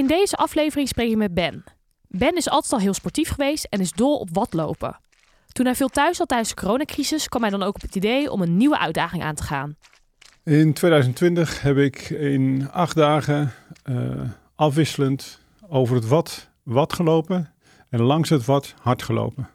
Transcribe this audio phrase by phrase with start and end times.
[0.00, 1.64] In deze aflevering spreek ik met Ben.
[2.08, 5.00] Ben is altijd al heel sportief geweest en is dol op watlopen.
[5.52, 8.30] Toen hij veel thuis zat tijdens de coronacrisis, kwam hij dan ook op het idee
[8.30, 9.76] om een nieuwe uitdaging aan te gaan.
[10.44, 13.52] In 2020 heb ik in acht dagen
[13.90, 14.20] uh,
[14.54, 17.52] afwisselend over het wat, wat gelopen
[17.88, 19.48] en langs het wat hard gelopen.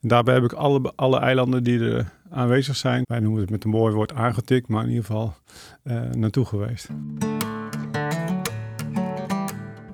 [0.00, 3.64] En daarbij heb ik alle, alle eilanden die er aanwezig zijn, wij noemen het met
[3.64, 5.34] een mooi woord aangetikt, maar in ieder geval
[5.84, 6.88] uh, naartoe geweest.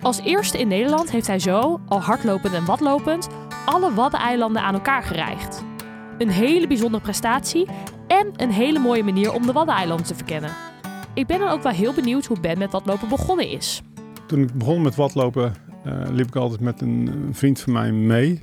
[0.04, 3.28] Als eerste in Nederland heeft hij zo, al hardlopend en watlopend,
[3.64, 5.64] alle Waddeneilanden aan elkaar gereigd.
[6.18, 7.66] Een hele bijzondere prestatie
[8.08, 10.50] en een hele mooie manier om de Waddeneilanden te verkennen.
[11.14, 13.82] Ik ben dan ook wel heel benieuwd hoe Ben met watlopen begonnen is.
[14.26, 15.54] Toen ik begon met watlopen
[15.86, 18.42] uh, liep ik altijd met een, vriend van mij mee.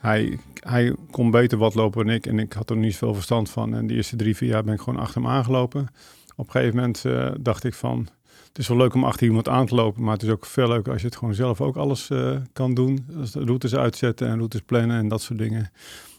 [0.00, 3.74] Hij, hij kon beter watlopen dan ik en ik had er niet zoveel verstand van.
[3.74, 5.88] En de eerste drie, vier jaar ben ik gewoon achter hem aangelopen.
[6.36, 8.08] Op een gegeven moment uh, dacht ik van,
[8.50, 10.68] het is wel leuk om achter iemand aan te lopen, maar het is ook veel
[10.68, 13.06] leuker als je het gewoon zelf ook alles uh, kan doen.
[13.32, 15.70] Routes uitzetten en routes plannen en dat soort dingen.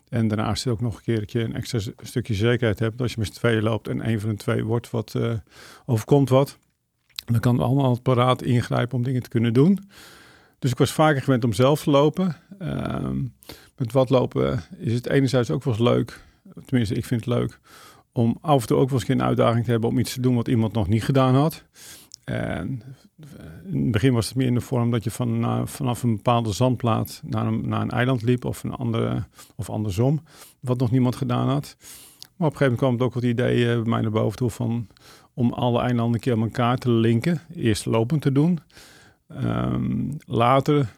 [0.09, 3.01] En daarnaast ook nog een keer een extra stukje zekerheid hebt.
[3.01, 5.33] Als je met z'n tweeën loopt en een van de twee wordt wat, uh,
[5.85, 6.57] overkomt wat,
[7.25, 9.79] dan kan het allemaal paraat ingrijpen om dingen te kunnen doen.
[10.59, 12.35] Dus ik was vaker gewend om zelf te lopen.
[12.61, 13.09] Uh,
[13.77, 16.23] met wat lopen is het enerzijds ook wel eens leuk,
[16.65, 17.59] tenminste ik vind het leuk,
[18.11, 20.35] om af en toe ook wel eens een uitdaging te hebben om iets te doen
[20.35, 21.63] wat iemand nog niet gedaan had.
[22.23, 22.81] En
[23.71, 26.51] in het begin was het meer in de vorm dat je van, vanaf een bepaalde
[26.51, 29.23] zandplaat naar een, naar een eiland liep of, een andere,
[29.55, 30.21] of andersom,
[30.59, 31.75] wat nog niemand gedaan had.
[32.35, 34.37] Maar op een gegeven moment kwam het ook wat idee uh, bij mij naar boven
[34.37, 34.87] toe van
[35.33, 37.41] om alle eilanden een keer aan elkaar te linken.
[37.55, 38.59] Eerst lopend te doen.
[39.27, 40.89] Um, later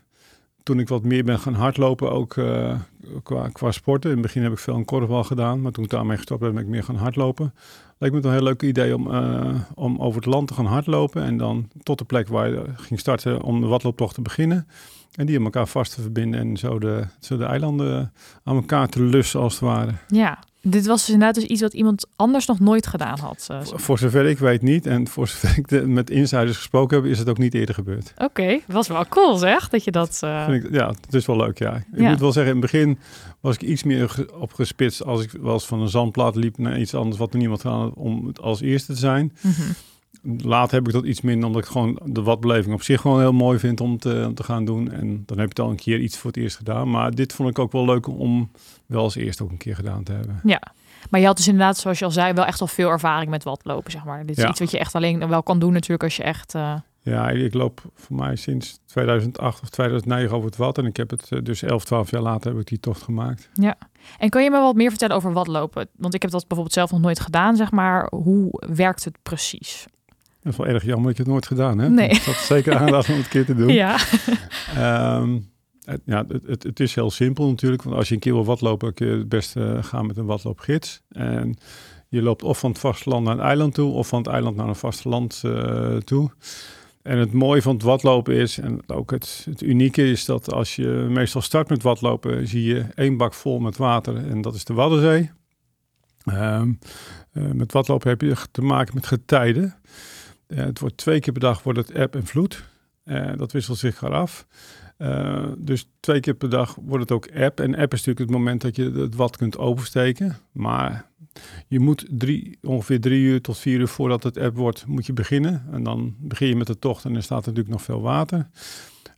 [0.63, 2.79] toen ik wat meer ben gaan hardlopen, ook uh,
[3.23, 4.09] qua, qua sporten.
[4.09, 6.53] In het begin heb ik veel een korfbal gedaan, maar toen ik daarmee gestopt ben,
[6.53, 7.53] ben ik meer gaan hardlopen.
[8.03, 10.65] Leek me het een heel leuk idee om, uh, om over het land te gaan
[10.65, 14.67] hardlopen en dan tot de plek waar je ging starten om de watlooptocht te beginnen.
[15.15, 18.87] En die aan elkaar vast te verbinden en zo de, zo de eilanden aan elkaar
[18.87, 19.91] te lussen als het ware.
[20.07, 23.47] Ja, dit was dus inderdaad dus iets wat iemand anders nog nooit gedaan had.
[23.51, 24.85] Uh, voor zover ik weet niet.
[24.85, 28.11] En voor zover ik de, met insiders gesproken heb, is het ook niet eerder gebeurd.
[28.13, 30.19] Oké, okay, was wel cool zeg, dat je dat...
[30.23, 30.47] Uh...
[30.53, 31.75] Ik, ja, het is wel leuk, ja.
[31.75, 32.09] Ik ja.
[32.09, 32.99] moet wel zeggen, in het begin
[33.39, 36.93] was ik iets meer opgespitst als ik wel eens van een zandplaat liep naar iets
[36.93, 39.31] anders wat er niemand had om het als eerste te zijn.
[39.41, 39.73] Mm -hmm.
[40.37, 43.31] Later heb ik dat iets minder, omdat ik gewoon de watbeleving op zich gewoon heel
[43.33, 44.91] mooi vind om te, om te gaan doen.
[44.91, 46.89] En dan heb je het al een keer iets voor het eerst gedaan.
[46.89, 48.51] Maar dit vond ik ook wel leuk om
[48.85, 50.39] wel als eerste ook een keer gedaan te hebben.
[50.43, 50.61] Ja,
[51.09, 53.43] maar je had dus inderdaad, zoals je al zei, wel echt al veel ervaring met
[53.43, 54.25] watlopen, zeg maar.
[54.25, 54.49] Dit is Ja.
[54.49, 56.55] iets wat je echt alleen wel kan doen natuurlijk als je echt...
[56.55, 60.77] eh, Ja, ik loop voor mij sinds 2008 of 2009 over het wat.
[60.77, 63.49] En ik heb het eh, dus 11, 12 jaar later heb ik die tocht gemaakt.
[63.53, 63.75] Ja.
[64.17, 65.87] En kan je me wat meer vertellen over watlopen?
[65.97, 68.07] Want ik heb dat bijvoorbeeld zelf nog nooit gedaan, zeg maar.
[68.15, 69.85] Hoe werkt het precies?
[70.43, 71.93] Dat is wel erg jammer dat je het nooit gedaan hebt.
[71.93, 72.09] Nee.
[72.09, 73.73] Ik had zeker aandacht om het een keer te doen.
[73.73, 73.97] Ja.
[74.75, 75.39] Ehm,
[75.85, 77.83] het, ja, het, het, het is heel simpel natuurlijk.
[77.83, 81.01] Want als je een keer wil watlopen, kun je het beste gaan met een watloopgids.
[81.09, 81.57] En
[82.07, 84.67] je loopt of van het vasteland naar een eiland toe, of van het eiland naar
[84.67, 86.31] een vasteland uh, toe.
[87.01, 90.75] En het mooie van het watlopen is, en ook het, het unieke is dat als
[90.75, 94.63] je meestal start met watlopen, zie je één bak vol met water en dat is
[94.63, 95.31] de Waddenzee.
[96.25, 96.79] Um,
[97.33, 99.75] uh, met watlopen heb je te maken met getijden.
[100.53, 102.63] Uh, het wordt twee keer per dag wordt het eb en vloed.
[103.05, 104.47] Uh, dat wisselt zich af.
[104.97, 107.59] Uh, dus twee keer per dag wordt het ook app.
[107.59, 110.37] En app is natuurlijk het moment dat je het wat kunt oversteken.
[110.51, 111.11] Maar
[111.67, 112.07] je moet
[112.61, 115.65] ongeveer drie uur tot vier uur voordat het app wordt, moet je beginnen.
[115.71, 118.49] En dan begin je met de tocht en er staat natuurlijk nog veel water.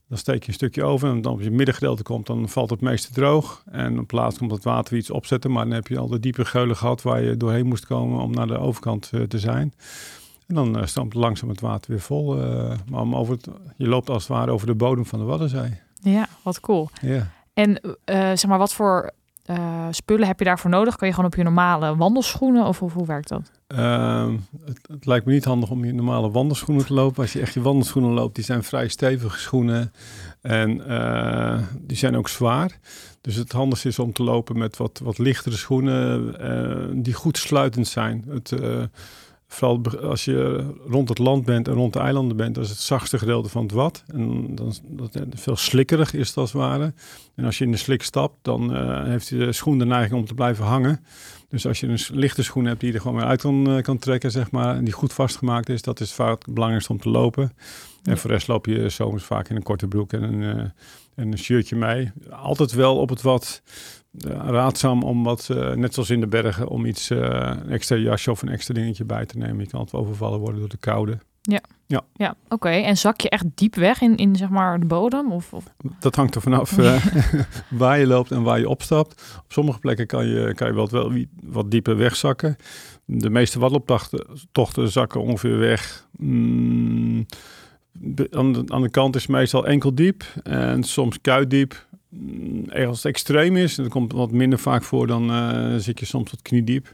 [0.08, 2.82] Dan steek je een stukje over en dan op je middengedeelte komt, dan valt het
[2.82, 3.64] meeste droog.
[3.72, 6.46] En op plaats komt het water iets opzetten, maar dan heb je al de diepe
[6.46, 9.74] geulen gehad waar je doorheen moest komen om naar de overkant te zijn.
[10.48, 12.38] En dan uh, stroomt langzaam het water weer vol.
[12.38, 15.26] Uh, maar om over het, je loopt als het ware over de bodem van de
[15.26, 15.80] Waddenzee.
[16.02, 16.90] Ja, wat cool.
[17.02, 17.32] Ja.
[17.54, 19.12] En uh, zeg maar, wat voor
[19.90, 20.96] spullen heb je daarvoor nodig?
[20.96, 23.52] Kan je gewoon op je normale wandelschoenen of, of hoe werkt dat?
[23.68, 27.22] Ehm, Het, het, lijkt me niet handig om je normale wandelschoenen te lopen.
[27.22, 29.94] Als je echt je wandelschoenen loopt, die zijn vrij stevige schoenen.
[30.42, 30.78] En
[31.82, 32.80] die zijn ook zwaar.
[33.22, 37.88] Dus het handigste is om te lopen met wat, wat lichtere schoenen die goed sluitend
[37.88, 38.26] zijn.
[38.28, 38.52] Het,
[39.48, 42.80] Vooral als je rond het land bent en rond de eilanden bent, dat is het
[42.80, 44.04] zachtste gedeelte van het wat.
[44.08, 46.94] En dan is dat veel slikkerig is het als het ware.
[47.36, 50.26] En als je in de slik stapt, dan eh, heeft de schoen de neiging om
[50.26, 51.06] te blijven hangen.
[51.50, 53.82] Dus als je een lichte schoen hebt die je er gewoon weer uit kan, eh,
[53.82, 57.00] kan trekken, zeg maar, en die goed vastgemaakt is, dat is vaak het belangrijkste om
[57.00, 57.44] te lopen.
[57.44, 58.18] En Ja.
[58.18, 60.64] voor de rest loop je zomers vaak in een korte broek en een, eh,
[61.16, 62.12] en een shirtje mee.
[62.30, 63.72] Altijd wel op het wat eh,
[64.28, 67.20] raadzaam om wat, eh, net zoals in de bergen, om iets, eh,
[67.64, 69.60] een extra jasje of een extra dingetje bij te nemen.
[69.60, 71.18] Je kan altijd overvallen worden door de koude.
[72.14, 72.70] Ja, oké.
[72.70, 75.32] En zak je echt diep weg in, in zeg maar de bodem?
[75.32, 75.64] Of, of...
[76.00, 77.06] Dat hangt er vanaf eh,
[77.70, 79.36] waar je loopt en waar je opstapt.
[79.44, 81.12] Op sommige plekken kan je, kan je wel, wel
[81.44, 82.56] wat dieper wegzakken.
[83.06, 86.08] De meeste wadlooptochten tochten zakken ongeveer weg.
[86.18, 87.26] mm,
[87.92, 91.86] de- aan, de, aan de kant is meestal enkel diep en soms kuitdiep.
[92.20, 96.06] Mm, Als het extreem is, dat komt wat minder vaak voor, dan eh, zit je
[96.06, 96.94] soms tot kniediep.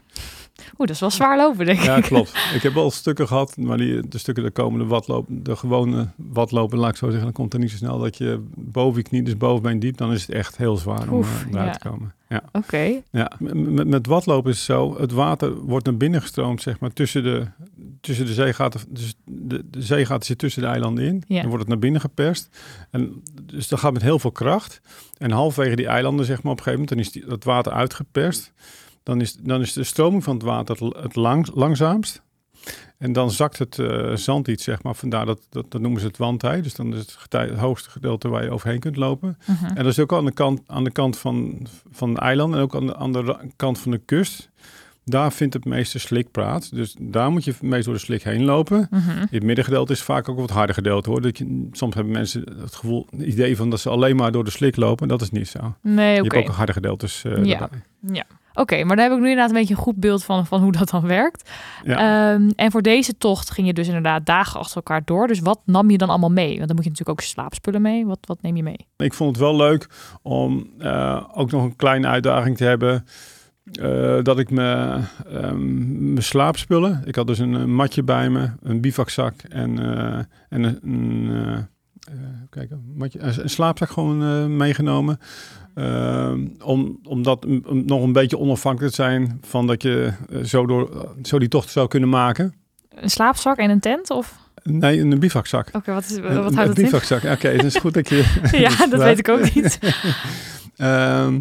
[0.58, 2.02] Oeh, dat is wel zwaar lopen, denk Ja, ik.
[2.02, 2.32] klopt.
[2.54, 6.78] Ik heb wel stukken gehad, maar die, de stukken, de komende watlopen, de gewone watlopen,
[6.78, 9.22] laat ik zo zeggen, dan komt er niet zo snel dat je boven je knie,
[9.22, 11.72] dus bovenbeen diep, dan is het echt heel zwaar om Oef, eh, eruit ja.
[11.72, 12.14] te komen.
[12.28, 12.42] Ja.
[12.52, 12.92] Oké.
[13.10, 16.92] Ja, met, met watlopen is het zo, het water wordt naar binnen gestroomd, zeg maar,
[16.92, 17.46] tussen de,
[18.00, 18.80] tussen de zeegaten.
[18.88, 21.22] Dus de, de zeegaten zitten tussen de eilanden in.
[21.26, 21.36] Ja.
[21.36, 22.48] Dan wordt het naar binnen geperst.
[22.90, 24.80] En dus dat gaat met heel veel kracht.
[25.18, 27.72] En halverwege die eilanden, zeg maar, op een gegeven moment, dan is die, het water
[27.72, 28.52] uitgeperst.
[29.02, 32.22] Dan is, dan is de stroming van het water het, het lang, langzaamst.
[32.98, 34.94] En dan zakt het eh, zand iets, zeg maar.
[34.94, 36.62] Vandaar dat, dat, dat noemen ze het wandtij.
[36.62, 39.38] Dus dan is het, getij, het hoogste gedeelte waar je overheen kunt lopen.
[39.46, 39.64] Mhm.
[39.64, 42.60] En dat is ook aan de kant, aan de kant van, van het eiland en
[42.60, 44.50] ook aan de, aan de ra- kant van de kust.
[45.04, 46.70] Daar vindt het meeste slik plaats.
[46.70, 48.86] Dus daar moet je meest door de slik heen lopen.
[48.90, 49.10] Mhm.
[49.10, 51.20] In het middengedeelte is vaak ook wat harder gedeelte hoor.
[51.22, 54.44] Dat je, soms hebben mensen het gevoel, het idee van dat ze alleen maar door
[54.44, 55.08] de slik lopen.
[55.08, 55.74] Dat is niet zo.
[55.82, 58.24] Nee, Je hebt ook harde gedeeltes eh Ja.
[58.54, 60.72] Oké, maar dan heb ik nu inderdaad een beetje een goed beeld van, van hoe
[60.72, 61.50] dat dan werkt.
[61.84, 62.32] Ja.
[62.34, 65.26] Ehm, en voor deze tocht ging je dus inderdaad dagen achter elkaar door.
[65.26, 66.54] Dus wat nam je dan allemaal mee?
[66.56, 68.06] Want dan moet je natuurlijk ook slaapspullen mee.
[68.06, 68.86] Wat, wat neem je mee?
[68.96, 69.88] Ik vond het wel leuk
[70.22, 73.06] om eh, ook nog een kleine uitdaging te hebben.
[73.72, 74.98] eh, dat ik me,
[75.32, 77.02] ehm, mijn slaapspullen.
[77.04, 80.18] Ik had dus een, een matje bij me, een bivakzak en, eh,
[80.48, 81.68] en een, een,
[82.50, 85.18] kijk, een, matje, een slaapzak gewoon meegenomen.
[85.74, 90.12] Ehm, om, om dat m- om nog een beetje onafhankelijk te zijn van dat je
[90.30, 92.54] eh, zo, door, zo die tocht zou kunnen maken.
[92.94, 94.10] Een slaapzak en een tent?
[94.10, 94.36] Of?
[94.62, 95.68] Nee, een bivakzak.
[95.72, 96.84] Oké, wat, is, Een- wat een houdt het in?
[96.84, 97.24] bivakzak.
[97.24, 99.78] Oké, het is goed dat je Ja, dat weet ik ook niet.
[100.76, 101.40] Ehm,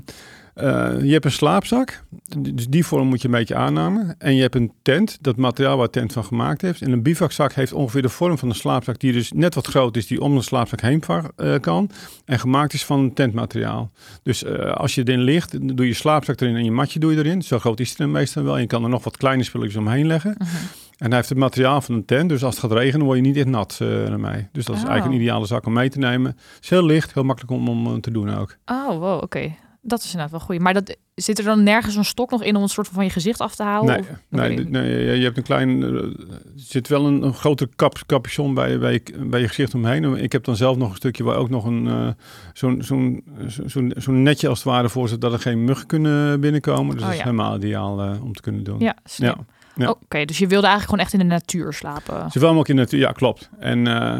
[0.53, 2.03] eh, je hebt een slaapzak,
[2.37, 4.15] dus die vorm moet je een beetje aannemen.
[4.17, 6.81] En je hebt een tent, dat materiaal waar tent van gemaakt heeft.
[6.81, 9.97] En een bivakzak heeft ongeveer de vorm van een slaapzak, die dus net wat groot
[9.97, 11.03] is, die om de slaapzak heen
[11.35, 11.89] eh, kan.
[12.25, 13.91] En gemaakt is van tentmateriaal.
[14.23, 17.17] Dus eh, als je erin ligt, doe je slaapzak erin en je matje doe je
[17.17, 17.41] erin.
[17.41, 18.55] Zo groot is het dan meestal wel.
[18.55, 20.35] En je kan er nog wat kleine spulletjes omheen leggen.
[20.37, 20.49] Mhm.
[20.97, 23.23] En hij heeft het materiaal van een tent, dus als het gaat regenen, word je
[23.23, 24.47] niet echt nat ermee.
[24.51, 24.87] Dus dat is Oh.
[24.87, 26.31] eigenlijk een ideale zak om mee te nemen.
[26.31, 28.57] Het is heel licht, heel makkelijk om, om te doen ook.
[28.65, 29.51] Oh, wow, oké.
[29.83, 30.59] Dat is inderdaad wel goed.
[30.59, 33.09] Maar dat, zit er dan nergens een stok nog in om een soort van, je
[33.09, 33.89] gezicht af te houden?
[33.95, 35.83] Nee, Of- nee, nee, je hebt een klein.
[35.83, 36.13] eh, Er
[36.55, 40.15] zit wel een, een grote kap, capuchon bij, bij, je- bij je gezicht omheen.
[40.15, 41.87] Ik heb dan zelf nog een stukje waar ook nog een.
[41.87, 42.07] eh,
[42.53, 45.87] zo'n zo'n zo- zo'n zo'n netje als het ware voor zit dat er geen muggen
[45.87, 46.85] kunnen binnenkomen.
[46.95, 47.23] Dus Oh, dat is ja.
[47.23, 48.79] helemaal ideaal eh, om te kunnen doen.
[48.79, 49.29] Ja, slim.
[49.29, 49.37] Ja,
[49.75, 49.89] ja.
[49.89, 52.31] Oké, dus je wilde eigenlijk gewoon echt in de natuur slapen.
[52.31, 53.49] Zowel mogelijk in de natuur, ja, klopt.
[53.59, 54.19] En eh,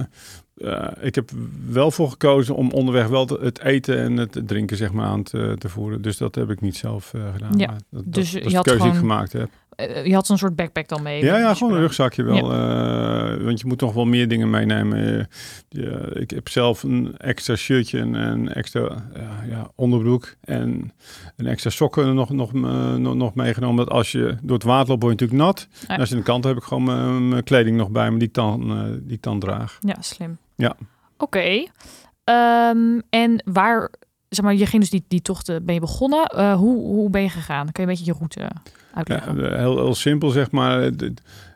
[0.58, 1.30] eh, ik heb
[1.68, 5.24] wel voor gekozen om onderweg wel te- het eten en het drinken zeg maar aan
[5.24, 6.02] te, te voeren.
[6.02, 7.58] Dus dat heb ik niet zelf eh, gedaan.
[7.58, 9.50] Ja, maar dat, dus dat, je dat had de keuze die ik gewoon- gemaakt heb.
[9.90, 11.24] Eh, je had zo'n soort backpack dan mee.
[11.24, 12.52] Ja, ja, gewoon een je- rugzakje wel.
[12.54, 15.28] eh, want je moet nog wel meer dingen meenemen.
[16.14, 18.82] Ik heb zelf een extra shirtje en een extra
[19.16, 20.92] ja, ja, onderbroek en
[21.38, 23.86] een extra sokken nog, nog, eh, nog, nog meegenomen.
[23.86, 25.68] Dat als je door het water loopt, word je natuurlijk nat.
[25.88, 25.88] Ja.
[25.94, 26.84] En als je aan de kant heb ik gewoon
[27.30, 29.78] mijn, kleding nog bij me die ik dan, eh, die ik dan draag.
[29.80, 30.38] Ja, slim.
[30.56, 30.76] Ja.
[31.18, 31.66] Oké.
[32.24, 33.92] Ehm, en waar,
[34.30, 36.26] zeg maar, je ging dus die, die tochten, ben je begonnen.
[36.26, 37.72] Eh, hoe, hoe ben je gegaan?
[37.72, 38.40] Kun je een beetje je route
[38.94, 39.42] uitleggen?
[39.42, 40.82] Ja, heel, heel simpel zeg maar.
[40.82, 41.10] Eh,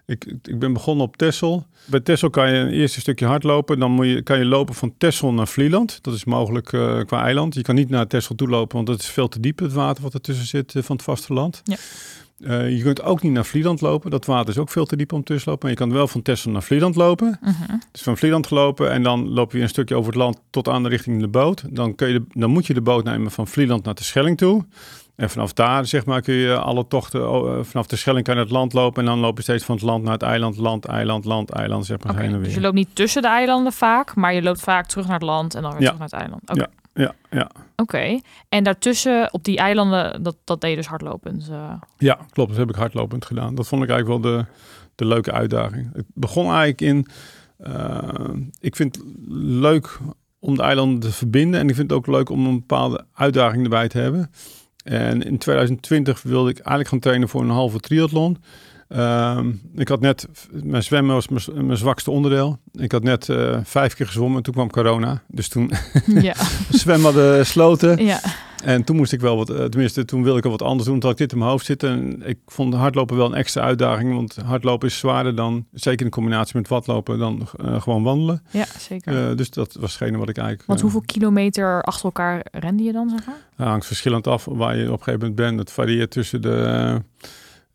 [0.08, 1.66] Ik, ik ben begonnen op Texel.
[1.86, 3.80] Bij Texel kan je een eerste stukje hardlopen.
[3.80, 6.00] Dan moet je, kan je lopen van Texel naar Vlieland.
[6.04, 7.54] Dat is mogelijk eh, qua eiland.
[7.54, 10.04] Je kan niet naar Texel toe lopen, want het is veel te diep het water
[10.04, 11.62] wat ertussen zit eh, van het vasteland.
[11.64, 11.78] Ja.
[12.66, 14.12] Je kunt ook niet naar Vlieland lopen.
[14.12, 15.68] Dat water is ook veel te diep om tussen te lopen.
[15.68, 17.40] Maar je kan wel van Texel naar Vlieland lopen.
[17.42, 17.78] Mhm.
[17.92, 20.84] Dus van Vlieland gelopen en dan loop je een stukje over het land tot aan
[20.84, 21.64] de richting de boot.
[21.70, 24.38] Dan, kun je de, dan moet je de boot nemen van Vlieland naar de Schelling
[24.38, 24.66] toe.
[25.16, 28.36] En vanaf daar zeg maar kun je alle tochten, oh, eh, vanaf de Schelling kan
[28.36, 29.00] je het land lopen.
[29.04, 31.86] En dan loop je steeds van het land naar het eiland, land, eiland, land, eiland,
[31.86, 32.46] zeg maar Oké, heen en weer.
[32.46, 35.24] dus je loopt niet tussen de eilanden vaak, maar je loopt vaak terug naar het
[35.24, 35.86] land en dan weer Ja.
[35.92, 36.50] terug naar het eiland.
[36.50, 36.60] Oké.
[36.60, 36.68] Ja.
[37.04, 37.50] Ja, ja.
[37.76, 38.20] Oké.
[38.50, 41.50] En daartussen, op die eilanden, dat, dat deed je dus hardlopend.
[41.52, 41.74] eh.
[41.98, 42.50] Ja, klopt.
[42.50, 43.56] Dat heb ik hardlopend gedaan.
[43.56, 44.46] Dat vond ik eigenlijk wel de,
[44.96, 45.90] de leuke uitdaging.
[45.94, 47.08] Het begon eigenlijk in...
[47.58, 47.98] eh,
[48.60, 49.06] ik vind het
[49.38, 50.00] leuk
[50.40, 51.60] om de eilanden te verbinden.
[51.60, 54.32] En ik vind het ook leuk om een bepaalde uitdaging erbij te hebben.
[54.86, 58.38] En in 2020 wilde ik eigenlijk gaan trainen voor een halve triathlon.
[58.88, 62.60] Ehm, ik had net, mijn zwemmen was mijn, mijn zwakste onderdeel.
[62.72, 65.22] Ik had net eh, vijf keer gezwommen, toen kwam corona.
[65.28, 65.72] Dus toen
[66.06, 66.34] ja.
[66.70, 68.06] zwem hadden sloten.
[68.06, 68.20] ja.
[68.66, 71.00] En toen moest ik wel wat, eh, tenminste toen wilde ik al wat anders doen.
[71.00, 71.90] Toen had ik dit in mijn hoofd zitten.
[71.90, 74.14] En ik vond hardlopen wel een extra uitdaging.
[74.14, 78.44] Want hardlopen is zwaarder dan, zeker in combinatie met watlopen, dan eh, gewoon wandelen.
[78.52, 79.30] ja, zeker.
[79.30, 80.68] Eh, dus dat was hetgene wat ik eigenlijk...
[80.68, 83.38] Want hoeveel kilometer achter elkaar rende je dan, zeg maar?
[83.58, 85.60] nou, hangt verschillend af waar je op een gegeven moment bent.
[85.60, 87.02] Het varieert tussen de...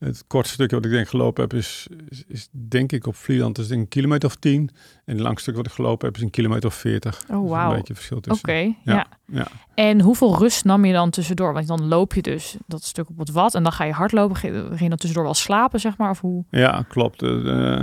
[0.01, 3.59] het kortste stukje wat ik denk gelopen heb is, is, is denk ik op Vlieland
[3.59, 4.71] is denk een kilometer of tien.
[5.05, 7.21] En het langste stuk wat ik gelopen heb is een kilometer of veertig.
[7.31, 7.71] Oh, Dus wauw.
[7.71, 8.77] Een beetje verschil Oké, tussen.
[8.85, 8.95] ja.
[8.95, 9.47] Ja, ja.
[9.75, 11.53] En hoeveel rust nam je dan tussendoor?
[11.53, 14.37] Want dan loop je dus dat stuk op het wat en dan ga je hardlopen.
[14.37, 16.11] Ging je dan tussendoor wel slapen, zeg maar?
[16.11, 16.45] Of hoe?
[16.51, 17.23] Ja, klopt.
[17.23, 17.83] Eh,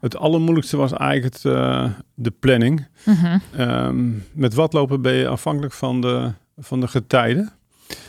[0.00, 2.86] het allermoeilijkste was eigenlijk het, eh, de planning.
[3.04, 3.38] Mhm.
[3.56, 7.52] Ehm, met watlopen ben je afhankelijk van de, van de getijden.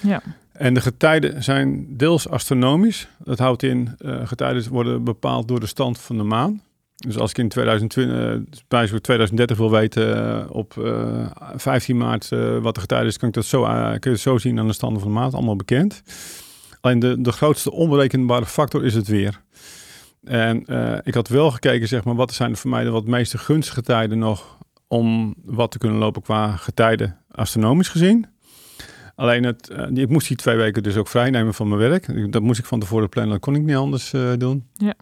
[0.02, 0.22] Ja.
[0.60, 3.08] En de getijden zijn deels astronomisch.
[3.24, 6.62] Dat houdt in, eh getijden worden bepaald door de stand van de maan.
[6.96, 11.98] Dus als ik in 2020, eh, bij zo'n 2030 wil weten eh, op eh, 15
[11.98, 12.30] maart
[12.62, 14.74] wat de getijden is, kan ik dat zo, kun je het zo zien aan de
[14.74, 15.32] standen van de maan.
[15.32, 16.04] Allemaal bekend.
[16.82, 19.42] Alleen de, de grootste onberekenbare factor is het weer.
[20.24, 20.66] En
[21.04, 24.18] ik had wel gekeken, zeg maar, wat zijn voor mij de wat meeste gunstige tijden
[24.18, 28.26] nog om wat te kunnen lopen qua getijden astronomisch gezien.
[29.20, 32.32] Alleen het, eh, ik moest die twee weken dus ook vrij nemen van mijn werk.
[32.32, 34.68] Dat moest ik van tevoren plannen, dat kon ik niet anders eh, doen.
[34.74, 34.94] Ja.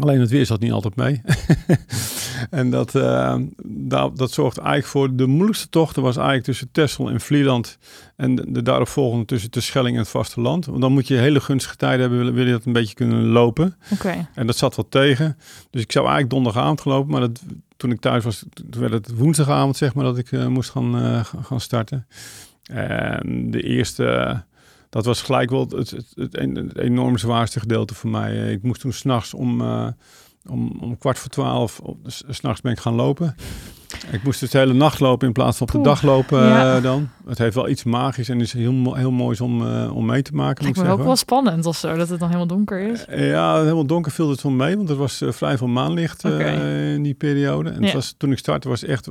[0.00, 1.20] Alleen het weer zat niet altijd mee.
[2.50, 7.10] en dat, eh, dat, dat zorgt eigenlijk voor de moeilijkste tochten was eigenlijk tussen Texel
[7.10, 7.78] en Vlieland.
[8.16, 10.66] En de, de daaropvolgende tussen de Schelling en het vasteland.
[10.66, 13.24] Want dan moet je hele gunstige tijden hebben, wil, wil je dat een beetje kunnen
[13.26, 13.76] lopen.
[13.92, 14.28] Oké.
[14.34, 15.36] En dat zat wat tegen.
[15.70, 17.10] Dus ik zou eigenlijk donderdagavond gelopen.
[17.10, 17.42] Maar dat,
[17.76, 21.42] toen ik thuis was, toen werd het woensdagavond zeg maar dat ik moest gaan, ga-
[21.42, 22.06] gaan starten.
[22.68, 24.42] En de eerste,
[24.88, 28.52] dat was gelijk wel het, het, het, een- het enorm zwaarste gedeelte voor mij.
[28.52, 29.86] Ik moest toen s'nachts om, eh,
[30.50, 33.34] om, om kwart voor twaalf, s'nachts ben ik gaan lopen.
[34.12, 36.46] Ik moest dus de hele nacht lopen in plaats van op de Poeh, dag lopen
[36.46, 36.76] ja.
[36.76, 37.08] eh, dan.
[37.26, 40.32] Het heeft wel iets magisch en is heel, heel moois om, eh, om mee te
[40.34, 40.62] maken.
[40.64, 43.04] Lijkt moet me ook wel spannend of zo, dat het dan helemaal donker is.
[43.10, 47.14] Ja, helemaal donker viel het wel mee, want er was vrij veel maanlicht in die
[47.14, 47.70] periode.
[47.70, 47.84] En Ja.
[47.84, 49.08] het was, toen ik startte was het echt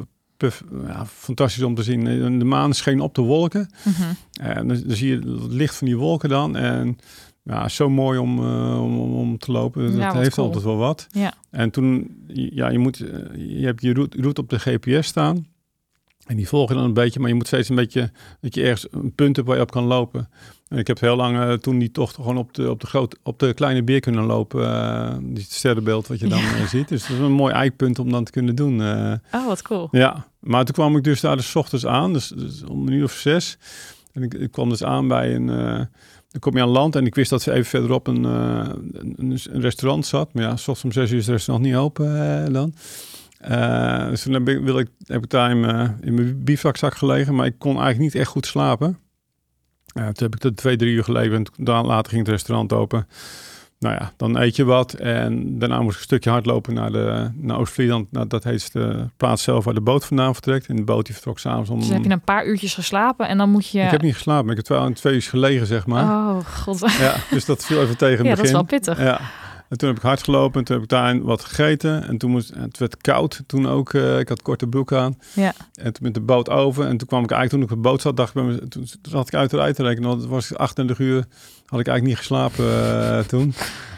[0.88, 2.04] ja, fantastisch om te zien.
[2.40, 3.70] De maan scheen op de wolken.
[3.84, 4.02] Mhm.
[4.42, 6.56] En dan, dan zie je het licht van die wolken dan.
[6.56, 6.98] En
[7.44, 9.84] ja, zo mooi om, eh, om, om, om te lopen.
[9.86, 10.48] Dat Ja, heeft cool.
[10.48, 11.08] altijd wel wat.
[11.12, 11.34] Ja.
[11.50, 13.10] En toen, ja, je, moet, eh,
[13.60, 15.48] je hebt je route, route op de GPS staan.
[16.26, 18.88] En die volgen dan een beetje, maar je moet steeds een beetje dat je ergens
[18.92, 20.30] een punt hebt waar je op kan lopen.
[20.70, 23.40] Ik heb heel lang eh, toen die tocht gewoon op de, op de, grote, op
[23.40, 24.74] de kleine beer kunnen lopen.
[24.74, 26.56] eh die sterrenbeeld wat je dan Ja.
[26.56, 26.88] eh, ziet.
[26.88, 28.82] Dus dat is een mooi eikpunt om dan te kunnen doen.
[28.82, 29.14] eh.
[29.32, 29.88] Oh, wat cool.
[29.92, 32.94] ja, maar toen kwam ik dus daar dus 's ochtends aan, dus, dus om een
[32.94, 33.58] uur of zes.
[34.14, 35.46] En ik, ik kwam dus aan bij een,
[36.30, 39.62] dan kom je aan land en ik wist dat ze even verderop een, een, een
[39.62, 40.34] restaurant zat.
[40.34, 42.74] Maar ja, s ochtends om zes uur is het restaurant niet open dan.
[44.10, 47.36] Dus toen heb ik, wil ik, heb ik daar in mijn, in mijn bivakzak gelegen,
[47.36, 48.98] maar ik kon eigenlijk niet echt goed slapen.
[49.98, 53.08] Ja, toen heb ik tot twee, drie uur gelegen en later ging het restaurant open.
[53.80, 57.32] Nou ja, dan eet je wat en daarna moest ik een stukje hardlopen naar, de,
[57.36, 58.12] naar Oost-Vlieland.
[58.12, 60.68] Nou, dat heet de plaats zelf waar de boot vandaan vertrekt.
[60.68, 61.80] En de boot die vertrok s'avonds om...
[61.80, 63.80] Dus heb je een paar uurtjes geslapen en dan moet je...
[63.82, 66.04] Ik heb niet geslapen, maar ik heb twee, twee uur gelegen, zeg maar.
[66.04, 66.80] Oh, god.
[67.00, 68.68] Ja, dus dat viel even tegen Ja, het dat is begin.
[68.68, 69.00] wel pittig.
[69.00, 69.20] Ja.
[69.70, 72.08] En toen heb ik hard gelopen en toen heb ik daar wat gegeten.
[72.08, 73.94] En toen moest, en het werd koud toen ook.
[73.94, 75.18] eh, ik had korte broek aan.
[75.34, 75.54] Ja.
[75.74, 76.86] En toen met de boot over.
[76.86, 78.58] En toen kwam ik eigenlijk toen ik op de boot zat, dacht ik bij me,
[78.60, 78.70] toen,
[79.02, 80.10] toen zat ik uiteraard te rekenen.
[80.10, 81.26] Want het was 38 uur,
[81.66, 83.54] had ik eigenlijk niet geslapen eh, toen.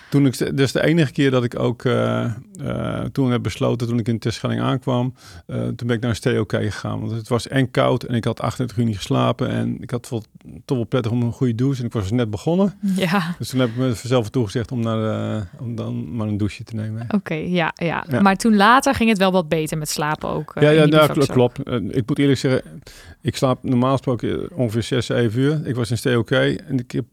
[0.09, 2.23] Toen ik, dus de enige keer dat ik ook eh,
[2.59, 5.13] eh, toen heb besloten, toen ik in Terschelling aankwam,
[5.45, 6.99] eh, toen ben ik naar een STOK gegaan.
[6.99, 9.49] Want het was en koud en ik had 38 uur niet geslapen.
[9.49, 10.23] En ik had wel,
[10.65, 11.79] toch wel prettig om een goede douche.
[11.79, 12.73] En ik was dus net begonnen.
[12.95, 16.75] Ja, Dus toen heb ik mezelf toegezegd om, naar, om dan maar een douche te
[16.75, 17.07] nemen.
[17.09, 17.33] oké.
[17.33, 18.21] ja, ja, Ja.
[18.21, 20.51] Maar toen later ging het wel wat beter met slapen ook.
[20.59, 21.31] ja, ja die nou, klopt.
[21.31, 21.59] klopt.
[21.95, 22.61] Ik moet eerlijk zeggen,
[23.21, 25.61] ik slaap normaal gesproken ongeveer 6, 7 uur.
[25.67, 27.05] Ik was in STOK en ik, heb,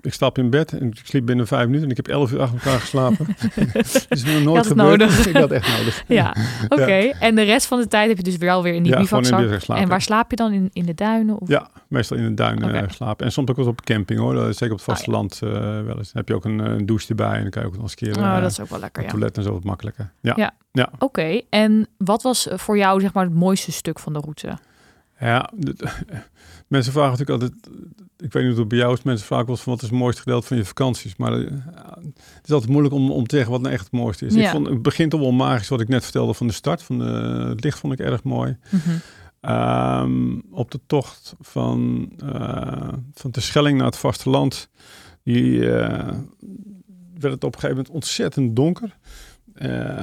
[0.00, 2.40] ik stap in bed en ik sliep binnen 5 minuten en ik heb 11 uur
[2.40, 3.26] achter elkaar geslapen.
[3.72, 4.88] Dat is nog nooit gebeurd.
[4.98, 5.26] nodig.
[5.26, 6.04] ik had echt nodig.
[6.08, 6.34] Ja,
[6.68, 6.92] oké.
[7.20, 9.50] En de rest van de tijd heb je dus wel weer in die Ja, bivakzak.
[9.68, 10.52] En waar slaap je dan?
[10.52, 11.40] In, in de duinen?
[11.40, 11.48] Of?
[11.48, 12.78] Ja, meestal in de duinen Oké.
[12.78, 13.26] eh, slapen.
[13.26, 14.34] En soms ook wel op camping hoor.
[14.34, 15.02] Dat is Zeker op het Ah, ja.
[15.02, 15.50] vasteland eh
[15.86, 16.12] wel eens.
[16.12, 17.82] Dan heb je ook een, eh, een douche erbij en dan kan je ook nog
[17.82, 19.08] eens een keer Oh, eh, dat is ook wel lekker, ja.
[19.08, 20.10] toilet en zo wat makkelijker.
[20.20, 20.52] Ja.
[20.72, 20.90] Ja.
[20.98, 24.58] Oké, en wat was eh, voor jou zeg maar het mooiste stuk van de route?
[25.24, 25.50] Ja,
[26.74, 27.52] mensen vragen natuurlijk altijd,
[28.16, 29.98] ik weet niet of het bij jou is, mensen vragen wel van wat is het
[29.98, 31.16] mooiste gedeelte van je vakanties.
[31.16, 31.50] Maar uh,
[32.14, 34.34] het is altijd moeilijk om, om te zeggen wat nou echt het mooiste is.
[34.34, 34.44] Ja.
[34.44, 36.82] Ik vond, het begint toch wel magisch wat ik net vertelde van de start.
[36.82, 37.04] Van de,
[37.48, 38.56] het licht vond ik erg mooi.
[38.70, 38.90] Mhm.
[39.40, 44.68] Ehm, op de tocht van, uh, van de Schelling naar het vasteland,
[45.22, 46.08] die, uh,
[47.18, 48.96] werd het op een gegeven moment ontzettend donker.
[49.62, 49.98] Uh,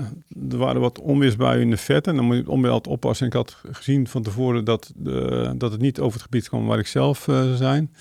[0.50, 3.25] er waren wat onweersbuien in de verte en dan moet je onweer altijd oppassen.
[3.25, 6.65] En ik had gezien van tevoren dat, de, dat het niet over het gebied kwam
[6.65, 7.93] waar ik zelf uh, zou zijn.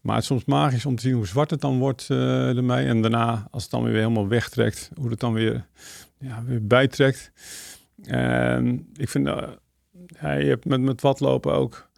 [0.00, 2.86] Maar het is soms magisch om te zien hoe zwart het dan wordt uh, ermee.
[2.86, 5.66] En daarna, als het dan weer helemaal wegtrekt, hoe het dan weer,
[6.18, 7.32] ja, weer bijtrekt.
[8.04, 9.28] En ik vind,
[10.20, 11.88] ja, je hebt met, met watlopen ook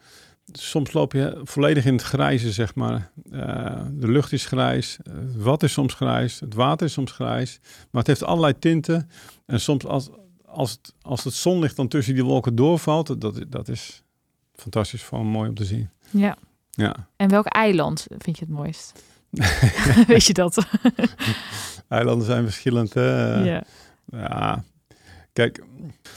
[0.60, 3.10] soms loop je volledig in het grijze, zeg maar.
[3.32, 7.58] Uh, de lucht is grijs, het wat is soms grijs, het water is soms grijs.
[7.62, 9.10] Maar het heeft allerlei tinten.
[9.46, 10.10] En soms als,
[10.44, 14.02] als, het, als het zonlicht dan tussen die wolken doorvalt, dat, dat is
[14.54, 15.90] fantastisch, gewoon mooi om te zien.
[16.10, 16.36] Ja.
[16.70, 17.08] ja.
[17.16, 19.02] En welk eiland vind je het mooist?
[20.06, 20.66] Weet je dat?
[21.88, 22.94] Eilanden zijn verschillend.
[22.94, 23.34] Hè?
[23.44, 23.64] Ja.
[24.06, 24.64] Ja,
[25.36, 25.62] Kijk,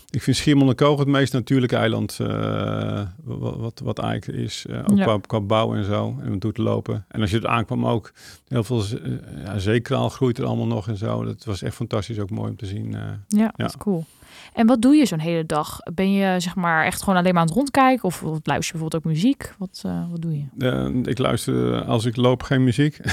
[0.10, 4.66] ik vind Schiermonnikoog het meest natuurlijke eiland uh, wat, wat, wat eigenlijk is.
[4.70, 5.04] Uh, ook ja.
[5.04, 6.18] qua, qua bouw en zo.
[6.22, 7.06] En het doet lopen.
[7.08, 8.14] En als je het aankwam ook,
[8.48, 11.24] heel veel uh, ja, zeekraal groeit er allemaal nog en zo.
[11.24, 12.92] Dat was echt fantastisch, ook mooi om te zien.
[12.92, 14.06] ja, ja, dat is cool.
[14.54, 15.80] En wat doe je zo'n hele dag?
[15.94, 18.04] Ben je zeg maar echt gewoon alleen maar aan het rondkijken?
[18.04, 19.54] Of luister je bijvoorbeeld ook muziek?
[19.58, 21.02] Wat, wat doe je?
[21.04, 23.00] ik luister als ik loop geen muziek.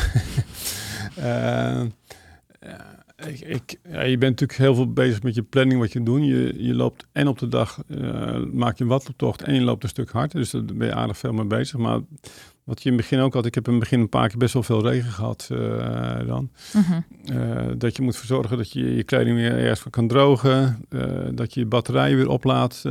[3.16, 6.24] Ik, ik, ja, je bent natuurlijk heel veel bezig met je planning, wat je doet.
[6.24, 9.82] Je, je loopt en op de dag uh, maak je een watlooptocht en je loopt
[9.82, 10.32] een stuk hard.
[10.32, 11.78] Dus daar ben je aardig veel mee bezig.
[11.78, 12.00] Maar
[12.66, 14.38] wat je in het begin ook had, ik heb in het begin een paar keer
[14.38, 16.50] best wel veel regen gehad uh, dan.
[16.72, 17.00] Mhm.
[17.32, 20.84] Uh, dat je moet verzorgen dat je je kleding weer ergens van kan drogen.
[21.34, 22.82] dat je je batterij weer oplaadt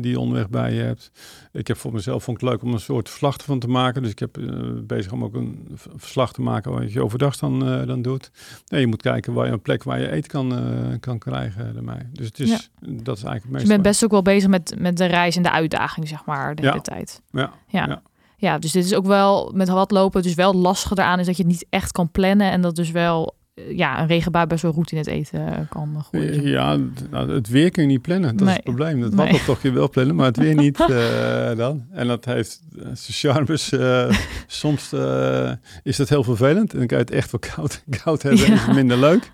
[0.00, 1.10] die je onderweg bij je hebt.
[1.52, 4.02] Ik heb voor mezelf vond ik leuk om een soort verslag ervan te maken.
[4.02, 4.38] Dus ik heb
[4.86, 8.30] bezig om ook een verslag te maken wat je overdag dan, dan doet.
[8.66, 10.52] Nee, je moet kijken waar je een plek waar je eten kan,
[11.00, 12.02] kan krijgen ermee.
[12.12, 12.58] Dus het is, ja.
[12.80, 13.62] dat is eigenlijk het meest.
[13.62, 16.54] je bent best ook wel bezig met, met de reis en de uitdaging, zeg maar,
[16.54, 16.68] de ja.
[16.68, 17.22] hele tijd.
[17.30, 17.52] Ja.
[17.66, 17.86] ja.
[17.86, 18.02] ja.
[18.40, 21.36] Ja, dus dit is ook wel met wat lopen, dus wel lastig eraan is dat
[21.36, 24.72] je het niet echt kan plannen en dat dus wel ja, een regenbui best wel
[24.72, 26.42] goed in het eten kan gooien.
[26.42, 26.78] Ja,
[27.10, 28.30] nou, het weer kun je niet plannen.
[28.36, 28.48] Dat Nee.
[28.48, 29.00] is het probleem.
[29.00, 29.32] Dat Nee.
[29.32, 31.86] wat toch je wel plannen, maar het weer niet eh, dan.
[31.90, 32.60] En dat heeft
[32.92, 33.72] zijn charmes.
[33.72, 37.82] eh, soms eh, is dat heel vervelend en dan kan je het echt wel koud,
[38.02, 38.54] koud hebben en Ja.
[38.54, 39.30] is het minder leuk.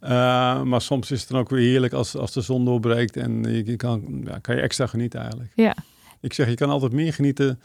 [0.00, 3.42] Eh, maar soms is het dan ook weer heerlijk als, als de zon doorbreekt en
[3.42, 5.52] je, je kan, ja, kan je extra genieten eigenlijk.
[5.54, 5.76] Ja.
[6.20, 7.60] Ik zeg, je kan altijd meer genieten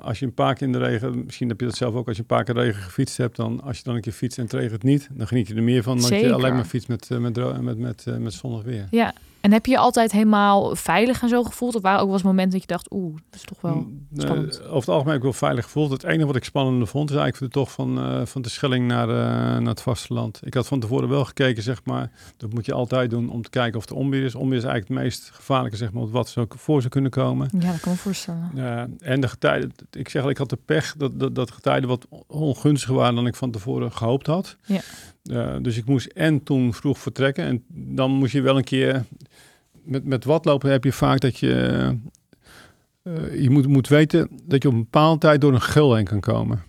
[0.00, 2.16] als je een paar keer in de regen, misschien heb je dat zelf ook, als
[2.16, 4.44] je een paar keer regen gefietst hebt, dan als je dan een keer fietst en
[4.44, 6.88] het regent niet, dan geniet je er meer van dan dat je alleen maar fietst
[6.88, 8.88] met, eh, met, met, met, eh, met zonnig weer.
[8.90, 9.14] ja.
[9.46, 11.74] En heb je je altijd helemaal veilig en zo gevoeld?
[11.74, 13.74] Of waren ook wel eens momenten dat je dacht, oeh, dat is toch wel...
[13.74, 14.62] Mm, spannend.
[14.62, 15.90] over het algemeen heb ik wel veilig gevoeld.
[15.90, 18.86] Het enige wat ik spannender vond, is eigenlijk de tocht van, eh, van de Schelling
[18.86, 19.14] naar, eh,
[19.58, 20.40] naar het vasteland.
[20.44, 22.10] Ik had van tevoren wel gekeken, zeg maar.
[22.36, 24.34] Dat moet je altijd doen om te kijken of er onweer is.
[24.34, 27.48] Onweer is eigenlijk het meest gevaarlijke, zeg maar, wat zou voor zou kunnen komen.
[27.58, 28.50] Ja, dat kan me voorstellen.
[28.54, 31.88] Ja, en de getijden, ik zeg al, ik had de pech dat, dat, dat getijden
[31.88, 34.56] wat ongunstiger waren dan ik van tevoren gehoopt had.
[34.64, 34.80] Ja.
[35.30, 37.44] Eh, dus ik moest en toen vroeg vertrekken.
[37.44, 39.04] En dan moest je wel een keer.
[39.86, 41.52] Met, met watlopen heb je vaak dat je.
[43.02, 46.04] eh, je moet, moet weten dat je op een bepaalde tijd door een geul heen
[46.04, 46.62] kan komen.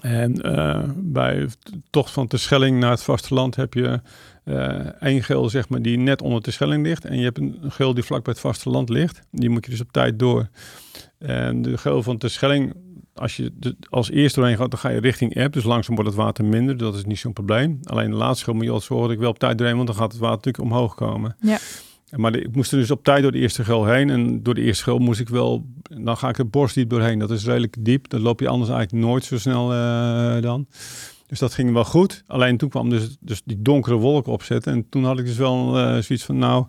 [0.00, 1.48] En eh, bij
[1.90, 4.00] tocht van de Schelling naar het vasteland heb je
[4.44, 7.04] eh één geul zeg maar, die net onder de Schelling ligt.
[7.04, 9.20] En je hebt een geul die vlak bij het vasteland ligt.
[9.30, 10.48] Die moet je dus op tijd door.
[11.18, 12.74] En de geul van de Schelling,
[13.14, 13.52] als je
[13.88, 15.52] als eerste doorheen gaat, dan ga je richting App.
[15.52, 16.76] Dus langzaam wordt het water minder.
[16.76, 17.78] Dat is niet zo'n probleem.
[17.82, 19.88] Alleen de laatste geul moet je altijd zorgen dat ik wel op tijd doorheen, want
[19.88, 21.36] dan gaat het water natuurlijk omhoog komen.
[21.40, 21.58] Ja.
[22.16, 24.10] Maar de- ik moest er dus op tijd door de eerste geul heen.
[24.10, 25.66] En door de eerste geul moest ik wel...
[25.82, 27.18] Dan ga ik het borstdiep doorheen.
[27.18, 28.08] Dat is redelijk diep.
[28.08, 30.66] Dan loop je anders eigenlijk nooit zo snel eh, dan.
[31.26, 32.22] Dus dat ging wel goed.
[32.26, 34.72] Alleen toen kwam dus, dus die donkere wolk opzetten.
[34.72, 36.38] En toen had ik dus wel eh, zoiets van...
[36.38, 36.64] Nou,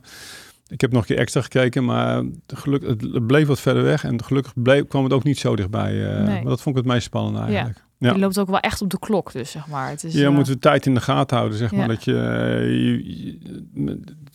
[0.67, 1.85] ik heb nog een keer extra gekeken.
[1.85, 4.03] Maar geluk, het, bleef wat verder weg.
[4.03, 6.05] En gelukkig bleef, kwam het ook niet zo dichtbij.
[6.17, 6.33] eh, Nee.
[6.35, 7.77] Maar dat vond ik het meest spannende eigenlijk.
[7.77, 7.83] Ja.
[7.97, 9.89] Je loopt ook wel echt op de klok, dus zeg maar.
[9.89, 11.81] Het is, Je eh, moet de tijd in de gaten houden, zeg maar.
[11.81, 11.87] Ja.
[11.87, 13.35] Dat je, eh,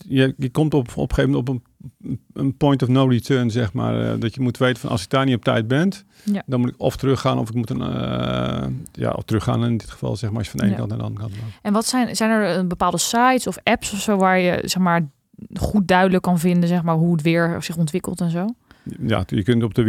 [0.07, 1.61] je, je, komt op, op een gegeven moment op
[2.03, 4.11] een, een point of no return, zeg maar.
[4.13, 5.91] eh, dat je moet weten van als ik daar niet op tijd ben,
[6.23, 6.43] Ja.
[6.45, 9.89] dan moet ik of teruggaan of ik moet een, eh, ja, of teruggaan in dit
[9.89, 10.79] geval, zeg maar, als je van de ene Ja.
[10.79, 11.53] kant naar de andere kant loopt.
[11.61, 15.09] En wat zijn, zijn er bepaalde sites of apps of zo waar je zeg maar
[15.53, 18.45] goed duidelijk kan vinden zeg maar hoe het weer zich ontwikkelt en zo?
[18.83, 19.83] Ja, je kunt op de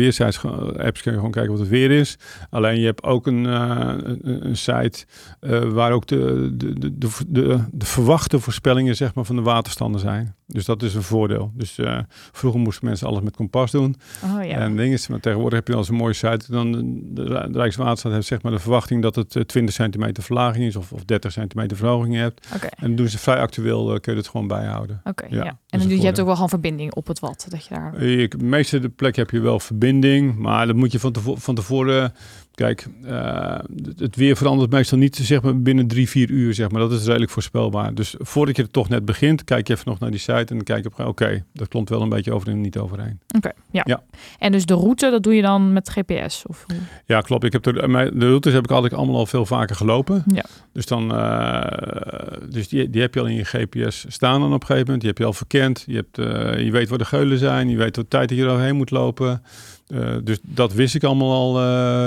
[1.13, 2.19] je gewoon kijken wat het weer is.
[2.51, 5.05] Alleen je hebt ook een, eh, een, site
[5.41, 10.01] eh, waar ook de, de, de, de, de verwachte voorspellingen zeg maar, van de waterstanden
[10.01, 10.35] zijn.
[10.53, 11.51] Dus dat is een voordeel.
[11.55, 11.99] Dus uh,
[12.33, 13.97] vroeger moesten mensen alles met kompas doen.
[14.25, 14.51] Oh, ja.
[14.57, 16.45] En ding is, maar tegenwoordig heb je als een mooie site.
[16.49, 20.77] Dan de, de Rijkswaterstaat heeft zeg maar de verwachting dat het 20 centimeter verlaging is
[20.77, 22.47] of, of 30 centimeter verhoging hebt.
[22.71, 25.01] En dan doen ze vrij actueel, uh, kun je het gewoon bijhouden.
[25.05, 27.47] Oké, Ja, En je hebt ook wel gewoon verbinding op het wat.
[27.49, 28.05] Dat je daar...
[28.05, 31.35] Je, de meeste de plek heb je wel verbinding, maar dat moet je van, tevo
[31.37, 32.15] van tevoren.
[32.55, 36.55] Kijk, eh, het- het weer verandert meestal niet zeg maar, binnen drie, vier uur.
[36.55, 36.81] Zeg maar.
[36.81, 37.95] Dat is redelijk voorspelbaar.
[37.95, 40.57] Dus voordat je er toch net begint, kijk je even nog naar die site en
[40.57, 41.07] dan kijk je op.
[41.07, 43.21] Oké, dat klopt wel een beetje over en niet overheen.
[43.37, 43.83] Oké, ja.
[43.85, 44.03] Ja.
[44.39, 46.47] En dus de route, dat doe je dan met GPS?
[46.47, 46.77] Of hoe?
[47.07, 47.45] Ja, klopt.
[47.45, 47.73] Ik heb de,
[48.15, 50.25] de routes heb ik altijd allemaal al veel vaker gelopen.
[50.27, 50.45] Ja.
[50.73, 54.61] Dus, dan, eh, dus die, die heb je al in je GPS staan dan op
[54.61, 55.01] een gegeven moment.
[55.01, 55.85] Die heb je al verkend.
[55.87, 57.69] Je, hebt, eh, je weet waar de geulen zijn.
[57.69, 59.43] Je weet wat tijd dat je eroverheen moet lopen.
[59.87, 61.53] Eh, dus dat wist ik allemaal al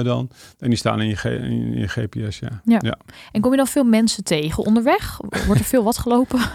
[0.03, 0.29] dan.
[0.59, 2.81] En die staan in je, in je GPS, ja.
[3.31, 5.19] En kom je dan veel mensen tegen onderweg?
[5.45, 6.39] Wordt er veel wat gelopen?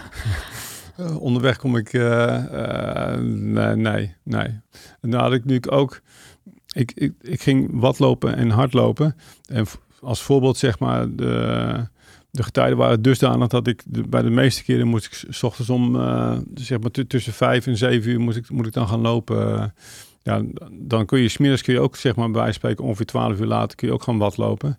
[1.01, 1.93] Eh, onderweg kom ik...
[1.93, 4.59] eh, eh, nee, nee, nee.
[5.01, 6.01] Nou had ik nu ook...
[6.73, 9.15] Ik, ik, ik ging watlopen en hardlopen.
[9.45, 9.65] En
[10.01, 11.15] als voorbeeld zeg maar...
[11.15, 11.87] De,
[12.31, 15.69] de getijden waren dusdanig dat ik de, bij de meeste keren moest ik s- ochtends
[15.69, 15.95] om...
[15.95, 19.73] eh, zeg maar tussen vijf en zeven uur moest ik, moet ik dan gaan lopen.
[20.23, 21.29] ja, dan kun je...
[21.29, 24.03] Smiddags kun je ook zeg maar bij spreken ongeveer twaalf uur later kun je ook
[24.03, 24.77] gaan watlopen.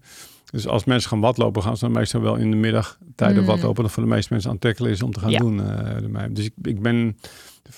[0.53, 3.47] Dus als mensen gaan watlopen, gaan ze dan meestal wel in de middag tijden Mm.
[3.49, 3.83] watlopen.
[3.83, 5.39] Dat voor de meeste mensen aantrekkelijk is om te gaan Ja.
[5.39, 5.61] doen.
[6.17, 6.25] eh.
[6.31, 7.19] Dus ik, ik ben,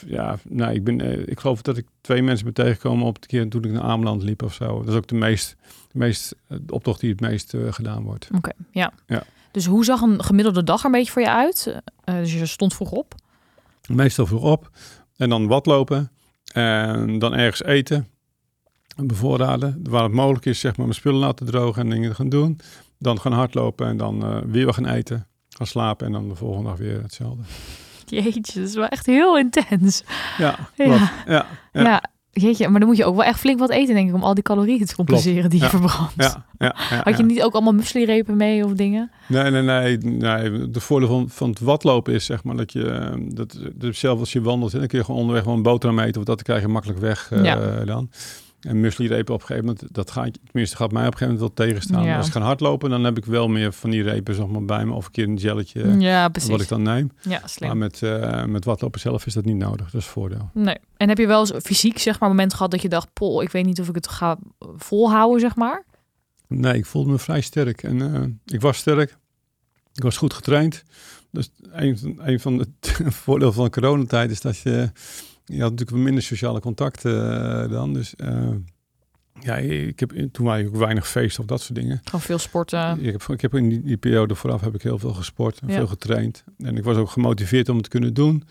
[0.07, 3.27] ja, nou, ik ben, eh, ik geloof dat ik twee mensen ben tegengekomen op de
[3.27, 4.79] keer toen ik naar Ameland liep of zo.
[4.79, 5.57] Dat is ook de meest,
[5.93, 8.29] de meest eh, de optocht die het meest eh, gedaan wordt.
[8.35, 8.93] Oké, ja.
[9.07, 9.23] Ja.
[9.51, 11.81] Dus hoe zag een gemiddelde dag er een beetje voor je uit?
[12.05, 13.15] Eh, dus je stond vroeg op.
[13.89, 14.71] Meestal vroeg op
[15.17, 16.11] en dan watlopen
[16.53, 18.07] en dan ergens eten.
[18.97, 22.59] Bevoorraden, waar het mogelijk is, zeg maar, mijn spullen laten drogen en dingen gaan doen.
[22.99, 25.27] Dan gaan hardlopen en dan eh, weer wat gaan eten.
[25.49, 27.43] Gaan slapen en dan de volgende dag weer hetzelfde.
[28.07, 30.03] Jeetje, dat is wel echt heel intens.
[30.39, 30.85] Ja, Ja.
[30.87, 31.01] klopt.
[31.27, 31.83] ja, Ja.
[31.83, 32.03] Ja.
[32.31, 34.35] jeetje, maar dan moet je ook wel echt flink wat eten, denk ik, om al
[34.35, 35.71] die calorieën te compenseren die je Ja.
[35.71, 36.13] verbrandt.
[36.17, 39.11] ja, ja, Had je niet ook allemaal muesli-repen mee of dingen?
[39.29, 40.71] Nee, nee, nee, nee.
[40.71, 44.19] De voordeel van, van het watlopen is zeg maar dat je, eh, dat, dat zelf
[44.19, 46.43] als je wandelt, hè, dan kun je gewoon onderweg wel een boterham eten of dat
[46.43, 48.11] krijg je makkelijk weg eh, dan.
[48.65, 51.57] En muesli-repen op een gegeven moment, dat gaat, tenminste gaat mij op een gegeven moment
[51.57, 52.05] wel tegenstaan.
[52.05, 52.17] Ja.
[52.17, 54.85] Als ik ga hardlopen, dan heb ik wel meer van die repen zeg maar, bij
[54.85, 57.11] me of een keer een gelletje ja, wat ik dan neem.
[57.23, 57.79] Ja, Maar slim.
[57.79, 60.51] met, eh, met watlopen zelf is dat niet nodig, dat is voordeel.
[60.55, 60.77] Nee.
[60.97, 63.51] En heb je wel eens fysiek, zeg maar, moment gehad dat je dacht, pol, ik
[63.51, 64.39] weet niet of ik het ga
[64.77, 65.85] volhouden, zeg maar?
[66.49, 67.83] Nee, ik voelde me vrij sterk.
[67.83, 69.17] En eh, ik was sterk.
[69.95, 70.83] Ik was goed getraind.
[71.31, 72.67] Dus een, van- een van de
[73.23, 74.91] voordelen van de coronatijd is dat je...
[75.45, 77.93] Je had natuurlijk wat minder sociale contacten eh, dan.
[77.93, 78.49] Dus eh,
[79.41, 82.01] ja, ik heb toen waren ook weinig feesten of dat soort dingen.
[82.05, 83.05] Gewoon veel sporten.
[83.05, 85.69] Ik heb, ik heb in die, die periode vooraf heb ik heel veel gesport en
[85.69, 85.75] Ja.
[85.75, 86.45] veel getraind.
[86.59, 88.45] En ik was ook gemotiveerd om het te kunnen doen.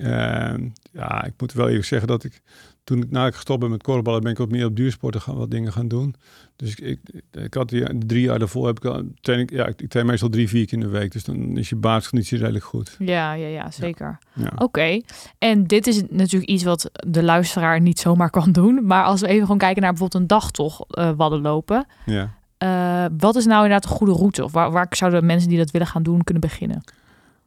[0.00, 2.42] En ja, ik moet wel even zeggen dat ik
[2.88, 5.36] toen ik na ik gestopt ben met korfballen, ben ik wat meer op duursporten gaan
[5.36, 6.14] wat dingen gaan doen.
[6.56, 9.66] Dus ik, ik, ik had die drie jaar daarvoor heb ik al train ik, ja,
[9.66, 11.12] ik, ik train meestal drie, vier keer in de week.
[11.12, 12.96] Dus dan is je basisconditie redelijk goed.
[12.98, 14.18] Ja, ja, ja, zeker.
[14.32, 14.52] Ja.
[14.56, 15.00] Oké.
[15.38, 18.86] En dit is natuurlijk iets wat de luisteraar niet zomaar kan doen.
[18.86, 21.86] Maar als we even gewoon kijken naar bijvoorbeeld een dagtocht eh wadden lopen.
[22.04, 22.34] ja.
[22.58, 24.44] eh, wat is nou inderdaad een goede route?
[24.44, 26.82] Of waar, waar zouden mensen die dat willen gaan doen kunnen beginnen?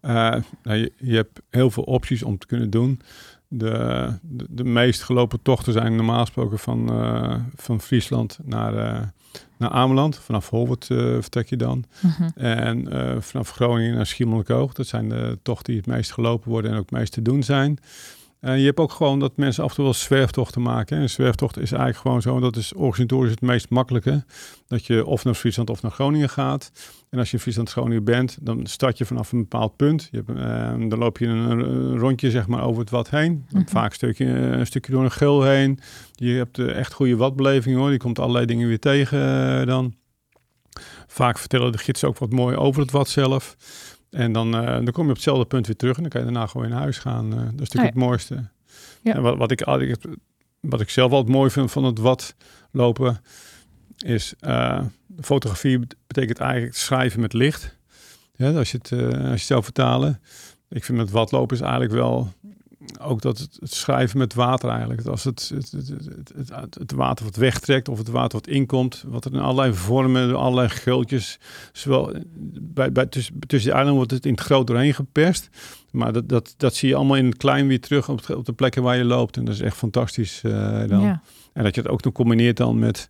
[0.02, 3.02] Eh, nou, je, je hebt heel veel opties om te kunnen doen.
[3.54, 9.02] De, de, de meest gelopen tochten zijn normaal gesproken van, eh, van Friesland naar, eh,
[9.58, 10.16] naar Ameland.
[10.16, 11.86] Vanaf Holwert eh, vertrek je dan.
[12.00, 12.30] Mhm.
[12.36, 12.88] En
[13.24, 14.74] vanaf Groningen naar Schiermonnikoog.
[14.74, 17.44] Dat zijn de tochten die het meest gelopen worden en ook het meest te doen
[17.44, 17.80] zijn.
[18.42, 20.98] Je hebt ook gewoon dat mensen af en toe wel zwerftochten maken.
[20.98, 24.24] En een zwerftocht is eigenlijk gewoon zo, dat is organisatorisch het meest makkelijke.
[24.68, 26.72] Dat je of naar Friesland of naar Groningen gaat.
[27.10, 30.08] En als je in Friesland Groningen bent, dan start je vanaf een bepaald punt.
[30.12, 33.46] Je hebt, eh, dan loop je een, een rondje zeg maar, over het wat heen.
[33.50, 33.68] Mhm.
[33.68, 35.80] Vaak een stukje, een stukje door een gul heen.
[36.12, 37.92] Je hebt eh, echt goede watbeleving hoor.
[37.92, 39.20] Je komt allerlei dingen weer tegen
[39.60, 39.94] eh, dan.
[41.08, 43.56] Vaak vertellen de gidsen ook wat mooi over het wat zelf.
[44.12, 46.32] En dan, eh, dan kom je op hetzelfde punt weer terug en dan kan je
[46.32, 47.32] daarna gewoon naar huis gaan.
[47.32, 48.46] Eh, dat is natuurlijk het mooiste.
[49.04, 49.14] Ja.
[49.14, 49.66] En wat, wat, ik,
[50.60, 52.36] wat ik zelf altijd mooi vind van het wat
[52.72, 53.22] lopen,
[53.98, 54.82] is eh,
[55.20, 57.78] fotografie bet- betekent eigenlijk schrijven met licht.
[58.36, 60.22] Ja, als, je het, als je het zou vertalen.
[60.70, 62.34] Ik vind met watlopen is eigenlijk wel
[63.00, 65.08] ook dat het, het schrijven met water eigenlijk.
[65.08, 65.72] Als het, het,
[66.36, 70.36] het, het, water wat wegtrekt of het water wat inkomt, wat er in allerlei vormen,
[70.36, 71.40] allerlei geultjes,
[71.72, 72.14] zowel
[72.62, 75.50] bij, bij, tussen, tussen de eilanden wordt het in het groot doorheen geperst.
[75.92, 78.54] Maar dat, dat, dat zie je allemaal in het klein weer terug op, op de
[78.54, 79.38] plekken waar je loopt.
[79.38, 81.02] En dat is echt fantastisch eh, dan.
[81.02, 81.22] Ja.
[81.54, 83.10] En dat je het ook nog combineert dan met,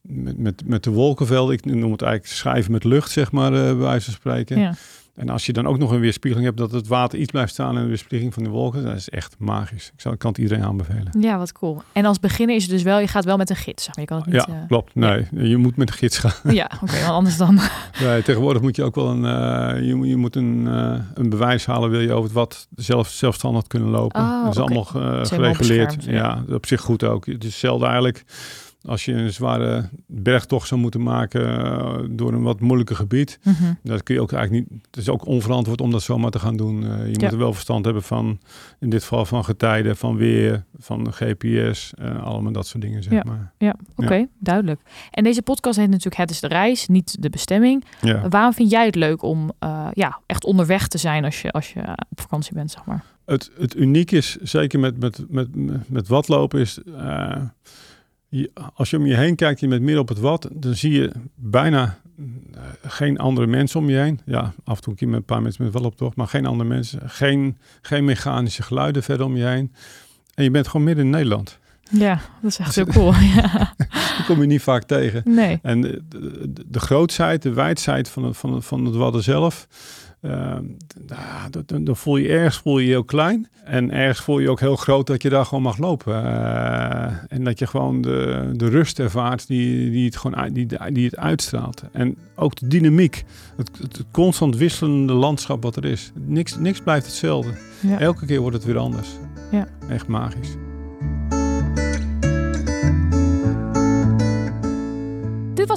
[0.00, 1.54] met, met, met de wolkenvelden.
[1.54, 4.58] Ik noem het eigenlijk schrijven met lucht, zeg maar, eh, bij wijze van spreken.
[4.58, 4.74] Ja.
[5.16, 7.76] En als je dan ook nog een weerspiegeling hebt dat het water iets blijft staan
[7.76, 9.90] in de weerspiegeling van de wolken, dat is echt magisch.
[9.94, 11.08] Ik zou, kan het iedereen aanbevelen.
[11.20, 11.82] Ja, wat cool.
[11.92, 13.84] En als beginner is het dus wel, je gaat wel met een gids.
[13.84, 14.04] Zeg maar.
[14.04, 14.66] Je kan het niet, ja, uh...
[14.66, 14.94] klopt.
[14.94, 16.54] Nee, je moet met een gids gaan.
[16.54, 17.58] Ja, oké, okay, anders dan.
[18.00, 21.66] nee, tegenwoordig moet je ook wel een, uh, je, je moet een, uh, een bewijs
[21.66, 24.20] halen, wil je over het wat zelf, zelfstandig kunnen lopen.
[24.20, 24.74] Oh, dat is okay.
[24.74, 26.04] allemaal gereguleerd.
[26.04, 27.26] Ja, ja, op zich goed ook.
[27.26, 28.24] Het is hetzelfde eigenlijk
[28.86, 33.52] als je een zware bergtocht zou moeten maken uh, door een wat moeilijker gebied, mm
[33.54, 33.78] -hmm.
[33.82, 34.80] dat kun je ook eigenlijk niet.
[34.86, 36.82] Het is ook onverantwoord om dat zomaar te gaan doen.
[36.82, 37.02] Uh, je Ja.
[37.06, 38.38] moet er wel verstand hebben van,
[38.80, 43.12] in dit geval van getijden, van weer, van GPS, uh, allemaal dat soort dingen, zeg
[43.12, 43.22] Ja.
[43.26, 43.52] maar.
[43.58, 44.80] Ja, oké, duidelijk.
[45.10, 47.84] En deze podcast heet natuurlijk Het is de reis, niet de bestemming.
[48.28, 51.72] Waarom vind jij het leuk om uh, ja, echt onderweg te zijn als je, als
[51.72, 53.04] je op vakantie bent, zeg maar?
[53.24, 55.48] Het, het uniek is, zeker met, met, met,
[55.88, 57.36] met watlopen, is uh,
[58.28, 60.92] je, als je om je heen kijkt, je bent midden op het wat, dan zie
[60.92, 62.26] je bijna uh,
[62.82, 64.20] geen andere mensen om je heen.
[64.24, 67.10] Ja, af en toe met een paar mensen met watlooptocht, maar geen andere mensen.
[67.10, 69.72] Geen, geen mechanische geluiden verder om je heen.
[70.34, 71.58] En je bent gewoon midden in Nederland.
[71.90, 73.12] Ja, dat is echt heel cool.
[73.14, 73.74] ja.
[74.16, 75.22] Die kom je niet vaak tegen.
[75.24, 75.58] Nee.
[75.62, 79.66] En de, de, de grootsheid, de wijdheid van het, van het, van het wadden zelf,
[80.26, 80.54] uh,
[81.66, 83.48] dan, voel je ergens voel je, je heel klein.
[83.64, 86.24] En ergens voel je ook heel groot dat je daar gewoon mag lopen.
[86.24, 91.04] Uh, en dat je gewoon de, de rust ervaart die, die, het gewoon, die, die
[91.04, 91.82] het uitstraalt.
[91.92, 93.24] En ook de dynamiek.
[93.56, 96.12] Het, het, het constant wisselende landschap wat er is.
[96.14, 97.52] Niks, niks blijft hetzelfde.
[97.80, 97.98] Ja.
[97.98, 99.08] Elke keer wordt het weer anders.
[99.50, 99.68] Ja.
[99.88, 100.56] Echt magisch.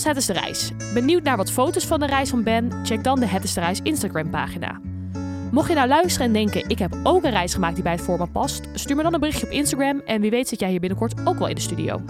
[0.04, 0.72] Het is de Reis.
[0.94, 2.72] Benieuwd naar wat foto's van de reis van Ben?
[2.84, 4.80] Check dan de Het is de Reis Instagram pagina.
[5.52, 8.02] Mocht je nou luisteren en denken, ik heb ook een reis gemaakt die bij het
[8.02, 10.80] format past, stuur me dan een berichtje op Instagram en wie weet zit jij hier
[10.80, 12.02] binnenkort ook wel in de studio.